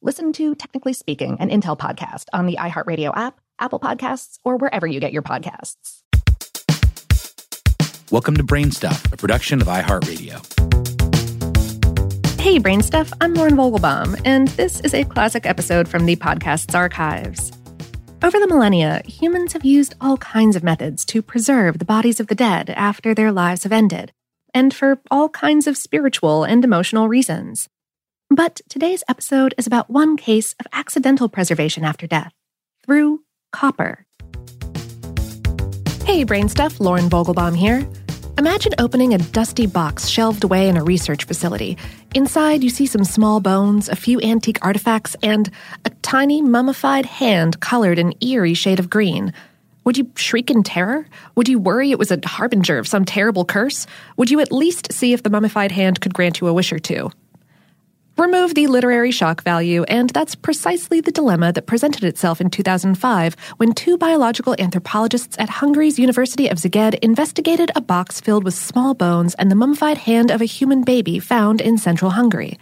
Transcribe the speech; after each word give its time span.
Listen 0.00 0.32
to 0.34 0.54
Technically 0.54 0.92
Speaking, 0.92 1.38
an 1.40 1.50
Intel 1.50 1.76
podcast 1.76 2.26
on 2.32 2.46
the 2.46 2.54
iHeartRadio 2.54 3.10
app, 3.16 3.40
Apple 3.58 3.80
Podcasts, 3.80 4.38
or 4.44 4.56
wherever 4.56 4.86
you 4.86 5.00
get 5.00 5.12
your 5.12 5.22
podcasts. 5.22 6.02
Welcome 8.12 8.36
to 8.36 8.44
Brainstuff, 8.44 9.12
a 9.12 9.16
production 9.16 9.60
of 9.60 9.66
iHeartRadio. 9.66 10.38
Hey, 12.40 12.60
Brainstuff, 12.60 13.12
I'm 13.20 13.34
Lauren 13.34 13.56
Vogelbaum, 13.56 14.20
and 14.24 14.46
this 14.46 14.80
is 14.82 14.94
a 14.94 15.02
classic 15.02 15.44
episode 15.46 15.88
from 15.88 16.06
the 16.06 16.14
podcast's 16.14 16.76
archives. 16.76 17.50
Over 18.22 18.38
the 18.38 18.46
millennia, 18.46 19.02
humans 19.04 19.52
have 19.52 19.64
used 19.64 19.96
all 20.00 20.16
kinds 20.18 20.54
of 20.54 20.62
methods 20.62 21.04
to 21.06 21.22
preserve 21.22 21.80
the 21.80 21.84
bodies 21.84 22.20
of 22.20 22.28
the 22.28 22.36
dead 22.36 22.70
after 22.70 23.14
their 23.14 23.32
lives 23.32 23.64
have 23.64 23.72
ended, 23.72 24.12
and 24.54 24.72
for 24.72 25.00
all 25.10 25.28
kinds 25.28 25.66
of 25.66 25.76
spiritual 25.76 26.44
and 26.44 26.62
emotional 26.62 27.08
reasons. 27.08 27.68
But 28.38 28.60
today's 28.68 29.02
episode 29.08 29.52
is 29.58 29.66
about 29.66 29.90
one 29.90 30.16
case 30.16 30.54
of 30.60 30.66
accidental 30.72 31.28
preservation 31.28 31.82
after 31.82 32.06
death 32.06 32.32
through 32.86 33.24
copper. 33.50 34.06
Hey, 36.04 36.24
Brainstuff, 36.24 36.78
Lauren 36.78 37.10
Vogelbaum 37.10 37.56
here. 37.56 37.84
Imagine 38.38 38.74
opening 38.78 39.12
a 39.12 39.18
dusty 39.18 39.66
box 39.66 40.06
shelved 40.06 40.44
away 40.44 40.68
in 40.68 40.76
a 40.76 40.84
research 40.84 41.24
facility. 41.24 41.76
Inside, 42.14 42.62
you 42.62 42.70
see 42.70 42.86
some 42.86 43.02
small 43.02 43.40
bones, 43.40 43.88
a 43.88 43.96
few 43.96 44.20
antique 44.20 44.64
artifacts, 44.64 45.16
and 45.20 45.50
a 45.84 45.90
tiny 46.02 46.40
mummified 46.40 47.06
hand 47.06 47.58
colored 47.58 47.98
an 47.98 48.12
eerie 48.20 48.54
shade 48.54 48.78
of 48.78 48.88
green. 48.88 49.32
Would 49.82 49.98
you 49.98 50.12
shriek 50.14 50.48
in 50.48 50.62
terror? 50.62 51.08
Would 51.34 51.48
you 51.48 51.58
worry 51.58 51.90
it 51.90 51.98
was 51.98 52.12
a 52.12 52.20
harbinger 52.24 52.78
of 52.78 52.86
some 52.86 53.04
terrible 53.04 53.44
curse? 53.44 53.88
Would 54.16 54.30
you 54.30 54.38
at 54.38 54.52
least 54.52 54.92
see 54.92 55.12
if 55.12 55.24
the 55.24 55.30
mummified 55.30 55.72
hand 55.72 56.00
could 56.00 56.14
grant 56.14 56.40
you 56.40 56.46
a 56.46 56.54
wish 56.54 56.72
or 56.72 56.78
two? 56.78 57.10
Remove 58.18 58.56
the 58.56 58.66
literary 58.66 59.12
shock 59.12 59.44
value, 59.44 59.84
and 59.84 60.10
that's 60.10 60.34
precisely 60.34 61.00
the 61.00 61.12
dilemma 61.12 61.52
that 61.52 61.66
presented 61.66 62.02
itself 62.02 62.40
in 62.40 62.50
2005 62.50 63.36
when 63.58 63.72
two 63.72 63.96
biological 63.96 64.56
anthropologists 64.58 65.36
at 65.38 65.48
Hungary's 65.48 66.00
University 66.00 66.48
of 66.48 66.58
Szeged 66.58 66.98
investigated 66.98 67.70
a 67.76 67.80
box 67.80 68.20
filled 68.20 68.42
with 68.42 68.54
small 68.54 68.92
bones 68.92 69.36
and 69.36 69.52
the 69.52 69.54
mummified 69.54 69.98
hand 69.98 70.32
of 70.32 70.40
a 70.40 70.46
human 70.46 70.82
baby 70.82 71.20
found 71.20 71.60
in 71.60 71.78
central 71.78 72.10
Hungary. 72.10 72.58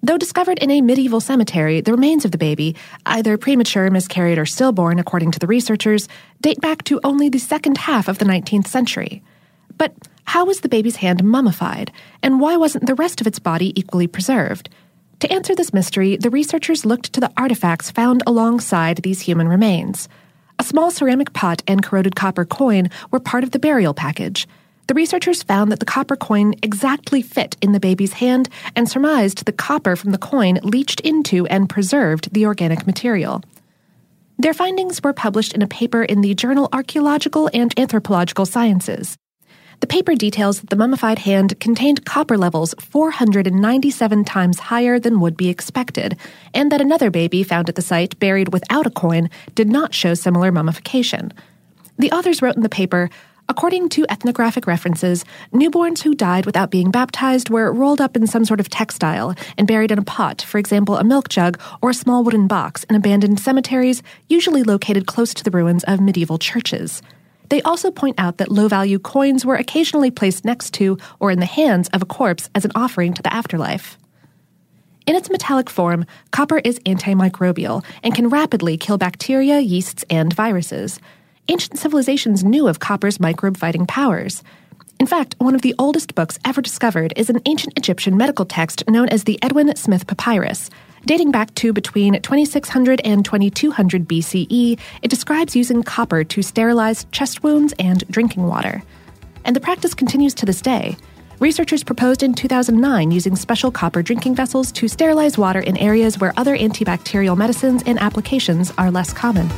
Though 0.00 0.16
discovered 0.16 0.60
in 0.60 0.70
a 0.70 0.80
medieval 0.80 1.20
cemetery, 1.20 1.80
the 1.80 1.90
remains 1.90 2.24
of 2.24 2.30
the 2.30 2.38
baby, 2.38 2.76
either 3.04 3.36
premature, 3.36 3.90
miscarried, 3.90 4.38
or 4.38 4.46
stillborn, 4.46 5.00
according 5.00 5.32
to 5.32 5.40
the 5.40 5.48
researchers, 5.48 6.08
date 6.40 6.60
back 6.60 6.84
to 6.84 7.00
only 7.02 7.28
the 7.28 7.40
second 7.40 7.78
half 7.78 8.06
of 8.06 8.18
the 8.18 8.24
19th 8.24 8.68
century. 8.68 9.24
But 9.76 9.92
how 10.22 10.44
was 10.44 10.60
the 10.60 10.68
baby's 10.68 10.96
hand 10.96 11.24
mummified, 11.24 11.90
and 12.22 12.38
why 12.38 12.56
wasn't 12.56 12.86
the 12.86 12.94
rest 12.94 13.20
of 13.20 13.26
its 13.26 13.40
body 13.40 13.72
equally 13.74 14.06
preserved? 14.06 14.68
To 15.24 15.32
answer 15.32 15.54
this 15.54 15.72
mystery, 15.72 16.18
the 16.18 16.28
researchers 16.28 16.84
looked 16.84 17.14
to 17.14 17.20
the 17.20 17.32
artifacts 17.34 17.90
found 17.90 18.22
alongside 18.26 18.98
these 18.98 19.22
human 19.22 19.48
remains. 19.48 20.06
A 20.58 20.62
small 20.62 20.90
ceramic 20.90 21.32
pot 21.32 21.62
and 21.66 21.82
corroded 21.82 22.14
copper 22.14 22.44
coin 22.44 22.90
were 23.10 23.20
part 23.20 23.42
of 23.42 23.50
the 23.50 23.58
burial 23.58 23.94
package. 23.94 24.46
The 24.86 24.92
researchers 24.92 25.42
found 25.42 25.72
that 25.72 25.80
the 25.80 25.86
copper 25.86 26.14
coin 26.14 26.56
exactly 26.62 27.22
fit 27.22 27.56
in 27.62 27.72
the 27.72 27.80
baby's 27.80 28.12
hand 28.12 28.50
and 28.76 28.86
surmised 28.86 29.46
the 29.46 29.52
copper 29.52 29.96
from 29.96 30.10
the 30.10 30.18
coin 30.18 30.58
leached 30.62 31.00
into 31.00 31.46
and 31.46 31.70
preserved 31.70 32.34
the 32.34 32.44
organic 32.44 32.86
material. 32.86 33.42
Their 34.38 34.52
findings 34.52 35.02
were 35.02 35.14
published 35.14 35.54
in 35.54 35.62
a 35.62 35.66
paper 35.66 36.02
in 36.02 36.20
the 36.20 36.34
journal 36.34 36.68
Archaeological 36.70 37.48
and 37.54 37.72
Anthropological 37.78 38.44
Sciences. 38.44 39.16
The 39.80 39.86
paper 39.86 40.14
details 40.14 40.60
that 40.60 40.70
the 40.70 40.76
mummified 40.76 41.20
hand 41.20 41.58
contained 41.60 42.04
copper 42.04 42.38
levels 42.38 42.74
497 42.78 44.24
times 44.24 44.58
higher 44.58 44.98
than 44.98 45.20
would 45.20 45.36
be 45.36 45.48
expected, 45.48 46.16
and 46.52 46.70
that 46.72 46.80
another 46.80 47.10
baby 47.10 47.42
found 47.42 47.68
at 47.68 47.74
the 47.74 47.82
site 47.82 48.18
buried 48.18 48.52
without 48.52 48.86
a 48.86 48.90
coin 48.90 49.28
did 49.54 49.68
not 49.68 49.94
show 49.94 50.14
similar 50.14 50.52
mummification. 50.52 51.32
The 51.98 52.10
authors 52.12 52.42
wrote 52.42 52.56
in 52.56 52.62
the 52.62 52.68
paper 52.68 53.10
According 53.46 53.90
to 53.90 54.06
ethnographic 54.08 54.66
references, 54.66 55.22
newborns 55.52 56.02
who 56.02 56.14
died 56.14 56.46
without 56.46 56.70
being 56.70 56.90
baptized 56.90 57.50
were 57.50 57.70
rolled 57.70 58.00
up 58.00 58.16
in 58.16 58.26
some 58.26 58.46
sort 58.46 58.58
of 58.58 58.70
textile 58.70 59.34
and 59.58 59.68
buried 59.68 59.90
in 59.90 59.98
a 59.98 60.02
pot, 60.02 60.40
for 60.40 60.56
example, 60.56 60.96
a 60.96 61.04
milk 61.04 61.28
jug 61.28 61.60
or 61.82 61.90
a 61.90 61.94
small 61.94 62.24
wooden 62.24 62.46
box, 62.46 62.84
in 62.84 62.96
abandoned 62.96 63.38
cemeteries, 63.38 64.02
usually 64.30 64.62
located 64.62 65.06
close 65.06 65.34
to 65.34 65.44
the 65.44 65.50
ruins 65.50 65.84
of 65.84 66.00
medieval 66.00 66.38
churches. 66.38 67.02
They 67.48 67.62
also 67.62 67.90
point 67.90 68.18
out 68.18 68.38
that 68.38 68.50
low 68.50 68.68
value 68.68 68.98
coins 68.98 69.44
were 69.44 69.56
occasionally 69.56 70.10
placed 70.10 70.44
next 70.44 70.72
to 70.74 70.98
or 71.20 71.30
in 71.30 71.40
the 71.40 71.46
hands 71.46 71.88
of 71.90 72.02
a 72.02 72.06
corpse 72.06 72.48
as 72.54 72.64
an 72.64 72.72
offering 72.74 73.12
to 73.14 73.22
the 73.22 73.32
afterlife. 73.32 73.98
In 75.06 75.16
its 75.16 75.30
metallic 75.30 75.68
form, 75.68 76.06
copper 76.30 76.58
is 76.58 76.78
antimicrobial 76.80 77.84
and 78.02 78.14
can 78.14 78.28
rapidly 78.28 78.76
kill 78.78 78.96
bacteria, 78.96 79.60
yeasts, 79.60 80.04
and 80.08 80.32
viruses 80.32 80.98
ancient 81.48 81.78
civilizations 81.78 82.44
knew 82.44 82.68
of 82.68 82.80
copper's 82.80 83.20
microbe 83.20 83.56
fighting 83.56 83.86
powers. 83.86 84.42
In 84.98 85.06
fact, 85.06 85.34
one 85.38 85.54
of 85.54 85.62
the 85.62 85.74
oldest 85.78 86.14
books 86.14 86.38
ever 86.44 86.62
discovered 86.62 87.12
is 87.16 87.28
an 87.28 87.40
ancient 87.46 87.76
Egyptian 87.76 88.16
medical 88.16 88.44
text 88.44 88.88
known 88.88 89.08
as 89.08 89.24
the 89.24 89.38
Edwin 89.42 89.74
Smith 89.76 90.06
Papyrus. 90.06 90.70
Dating 91.06 91.30
back 91.30 91.54
to 91.56 91.74
between 91.74 92.14
2600 92.22 93.02
and 93.04 93.26
2200 93.26 94.08
BCE, 94.08 94.78
it 95.02 95.08
describes 95.08 95.54
using 95.54 95.82
copper 95.82 96.24
to 96.24 96.40
sterilize 96.40 97.04
chest 97.12 97.42
wounds 97.42 97.74
and 97.78 98.08
drinking 98.08 98.46
water. 98.46 98.82
And 99.44 99.54
the 99.54 99.60
practice 99.60 99.92
continues 99.92 100.32
to 100.34 100.46
this 100.46 100.62
day. 100.62 100.96
Researchers 101.40 101.84
proposed 101.84 102.22
in 102.22 102.32
2009 102.32 103.10
using 103.10 103.36
special 103.36 103.70
copper 103.70 104.02
drinking 104.02 104.34
vessels 104.34 104.72
to 104.72 104.88
sterilize 104.88 105.36
water 105.36 105.60
in 105.60 105.76
areas 105.76 106.18
where 106.18 106.32
other 106.38 106.56
antibacterial 106.56 107.36
medicines 107.36 107.82
and 107.84 108.00
applications 108.00 108.72
are 108.78 108.90
less 108.90 109.12
common. 109.12 109.50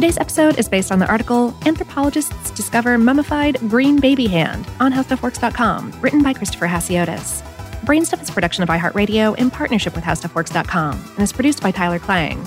Today's 0.00 0.16
episode 0.16 0.58
is 0.58 0.66
based 0.66 0.90
on 0.90 0.98
the 0.98 1.06
article 1.06 1.54
Anthropologists 1.66 2.50
Discover 2.52 2.96
Mummified 2.96 3.58
Green 3.68 4.00
Baby 4.00 4.28
Hand 4.28 4.66
on 4.80 4.94
HowStuffWorks.com, 4.94 5.92
written 6.00 6.22
by 6.22 6.32
Christopher 6.32 6.66
Hassiotis. 6.66 7.42
Brainstuff 7.82 8.22
is 8.22 8.30
a 8.30 8.32
production 8.32 8.62
of 8.62 8.70
iHeartRadio 8.70 9.36
in 9.36 9.50
partnership 9.50 9.94
with 9.94 10.02
HowStuffWorks.com 10.02 10.92
and 11.16 11.18
is 11.18 11.34
produced 11.34 11.62
by 11.62 11.70
Tyler 11.70 11.98
Klang. 11.98 12.42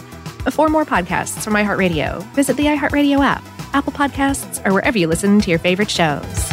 For 0.50 0.68
more 0.68 0.84
podcasts 0.84 1.44
from 1.44 1.54
iHeartRadio, 1.54 2.24
visit 2.34 2.58
the 2.58 2.66
iHeartRadio 2.66 3.24
app, 3.24 3.44
Apple 3.76 3.94
Podcasts, 3.94 4.66
or 4.66 4.74
wherever 4.74 4.98
you 4.98 5.06
listen 5.06 5.40
to 5.40 5.52
your 5.52 5.60
favorite 5.60 5.92
shows. 5.92 6.53